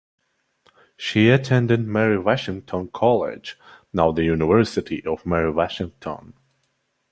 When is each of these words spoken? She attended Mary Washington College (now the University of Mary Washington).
She 0.97 1.29
attended 1.29 1.81
Mary 1.87 2.17
Washington 2.17 2.87
College 2.87 3.59
(now 3.93 4.11
the 4.11 4.23
University 4.23 5.05
of 5.05 5.27
Mary 5.27 5.51
Washington). 5.51 6.33